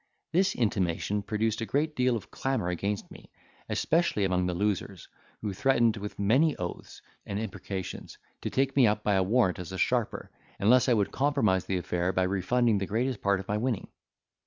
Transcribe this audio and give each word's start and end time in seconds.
This 0.31 0.55
intimation 0.55 1.21
produced 1.21 1.61
a 1.61 1.65
great 1.67 1.95
deal 1.95 2.15
of 2.17 2.31
clamour 2.31 2.69
against 2.69 3.11
me, 3.11 3.29
especially 3.69 4.23
among 4.25 4.47
the 4.47 4.55
losers, 4.55 5.07
who 5.43 5.53
threatened 5.53 5.97
with 5.97 6.17
many 6.17 6.57
oaths 6.57 7.03
and 7.23 7.37
imprecations, 7.37 8.17
to 8.41 8.49
take 8.49 8.75
me 8.75 8.87
up 8.87 9.03
by 9.03 9.13
a 9.13 9.21
warrant 9.21 9.59
as 9.59 9.71
a 9.71 9.77
sharper, 9.77 10.31
unless 10.57 10.89
I 10.89 10.95
would 10.95 11.11
compromise 11.11 11.65
the 11.67 11.77
affair 11.77 12.11
by 12.13 12.23
refunding 12.23 12.79
the 12.79 12.87
greatest 12.87 13.21
part 13.21 13.39
of 13.39 13.47
my 13.47 13.57
winning. 13.57 13.89